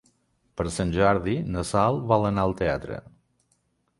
Per 0.59 0.63
Sant 0.77 0.93
Jordi 0.95 1.35
na 1.57 1.65
Sol 1.73 2.01
vol 2.13 2.27
anar 2.31 2.45
al 2.47 2.57
teatre. 2.65 3.01